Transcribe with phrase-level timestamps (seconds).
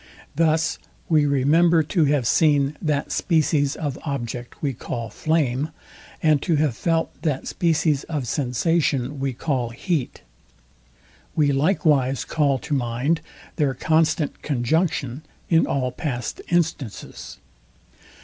[0.35, 0.79] Thus
[1.09, 5.69] we remember, to have seen that species of object we call flame,
[6.23, 10.23] and to have felt that species of sensation we call heat.
[11.35, 13.21] We likewise call to mind
[13.57, 17.37] their constant conjunction in all past instances.